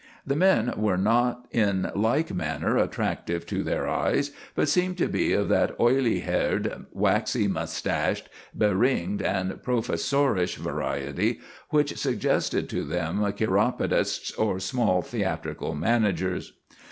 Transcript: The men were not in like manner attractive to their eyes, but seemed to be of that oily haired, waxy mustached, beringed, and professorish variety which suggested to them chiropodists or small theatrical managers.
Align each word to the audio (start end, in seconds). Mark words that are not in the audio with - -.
The 0.25 0.35
men 0.35 0.73
were 0.77 0.97
not 0.97 1.45
in 1.51 1.91
like 1.93 2.33
manner 2.33 2.75
attractive 2.75 3.45
to 3.45 3.61
their 3.61 3.87
eyes, 3.87 4.31
but 4.55 4.67
seemed 4.67 4.97
to 4.97 5.07
be 5.07 5.31
of 5.33 5.47
that 5.49 5.79
oily 5.79 6.21
haired, 6.21 6.87
waxy 6.91 7.47
mustached, 7.47 8.27
beringed, 8.51 9.21
and 9.21 9.51
professorish 9.61 10.55
variety 10.57 11.39
which 11.69 11.99
suggested 11.99 12.67
to 12.69 12.83
them 12.83 13.19
chiropodists 13.33 14.31
or 14.39 14.59
small 14.59 15.03
theatrical 15.03 15.75
managers. 15.75 16.53